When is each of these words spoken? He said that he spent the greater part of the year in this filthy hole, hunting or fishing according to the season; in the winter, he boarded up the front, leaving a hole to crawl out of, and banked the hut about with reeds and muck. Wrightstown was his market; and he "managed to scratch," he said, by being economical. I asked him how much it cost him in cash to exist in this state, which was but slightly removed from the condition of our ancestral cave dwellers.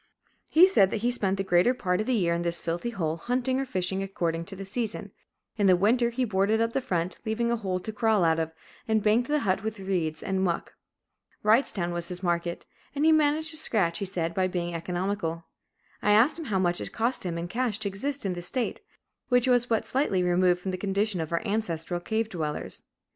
He 0.49 0.65
said 0.65 0.89
that 0.89 1.01
he 1.05 1.11
spent 1.11 1.37
the 1.37 1.43
greater 1.43 1.75
part 1.75 2.01
of 2.01 2.07
the 2.07 2.15
year 2.15 2.33
in 2.33 2.41
this 2.41 2.59
filthy 2.59 2.89
hole, 2.89 3.17
hunting 3.17 3.59
or 3.59 3.67
fishing 3.67 4.01
according 4.01 4.45
to 4.45 4.55
the 4.55 4.65
season; 4.65 5.11
in 5.57 5.67
the 5.67 5.75
winter, 5.75 6.09
he 6.09 6.25
boarded 6.25 6.59
up 6.59 6.73
the 6.73 6.81
front, 6.81 7.19
leaving 7.23 7.51
a 7.51 7.55
hole 7.55 7.79
to 7.81 7.93
crawl 7.93 8.23
out 8.23 8.39
of, 8.39 8.51
and 8.87 9.03
banked 9.03 9.27
the 9.27 9.41
hut 9.41 9.59
about 9.59 9.63
with 9.63 9.79
reeds 9.79 10.23
and 10.23 10.41
muck. 10.43 10.73
Wrightstown 11.43 11.93
was 11.93 12.07
his 12.07 12.23
market; 12.23 12.65
and 12.95 13.05
he 13.05 13.11
"managed 13.11 13.51
to 13.51 13.57
scratch," 13.57 13.99
he 13.99 14.05
said, 14.05 14.33
by 14.33 14.47
being 14.47 14.73
economical. 14.73 15.45
I 16.01 16.13
asked 16.13 16.39
him 16.39 16.45
how 16.45 16.57
much 16.57 16.81
it 16.81 16.91
cost 16.91 17.23
him 17.23 17.37
in 17.37 17.47
cash 17.47 17.77
to 17.81 17.87
exist 17.87 18.25
in 18.25 18.33
this 18.33 18.47
state, 18.47 18.81
which 19.29 19.47
was 19.47 19.67
but 19.67 19.85
slightly 19.85 20.23
removed 20.23 20.61
from 20.61 20.71
the 20.71 20.79
condition 20.79 21.21
of 21.21 21.31
our 21.31 21.45
ancestral 21.45 21.99
cave 21.99 22.27
dwellers. 22.27 22.81